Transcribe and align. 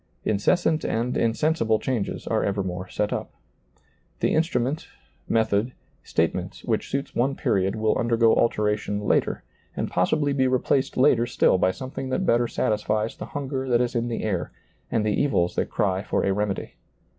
Incessant 0.25 0.83
and 0.83 1.15
insensible 1.15 1.77
changes 1.77 2.25
are 2.25 2.43
evermore 2.43 2.89
set 2.89 3.13
up. 3.13 3.31
The 4.19 4.33
instrument, 4.33 4.87
method, 5.29 5.73
statement 6.01 6.63
which 6.65 6.89
suits 6.89 7.13
one 7.13 7.35
period 7.35 7.75
will 7.75 7.95
undergo 7.95 8.33
alteration 8.35 9.01
later, 9.01 9.43
and 9.77 9.91
possibly 9.91 10.33
be 10.33 10.47
replaced 10.47 10.97
later 10.97 11.27
still 11.27 11.59
by 11.59 11.69
something 11.69 12.09
that 12.09 12.25
better 12.25 12.47
satisfies 12.47 13.15
the 13.15 13.25
hunger 13.37 13.69
that 13.69 13.79
is 13.79 13.93
in 13.93 14.07
the 14.07 14.23
air 14.23 14.51
and 14.89 15.05
the 15.05 15.13
evils 15.13 15.53
that 15.53 15.69
cry 15.69 16.01
for 16.01 16.23
a 16.25 16.33
remedy. 16.33 16.73